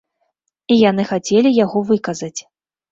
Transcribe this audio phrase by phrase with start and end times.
[0.75, 2.37] І яны хацелі яго выказаць.